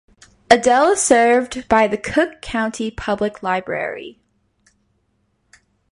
[0.49, 4.19] Adel is served by the Cook County Public Library.